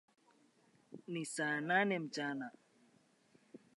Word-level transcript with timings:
Ni 1.11 1.23
saa 1.35 1.57
nane 1.67 1.99
mchana 1.99 2.47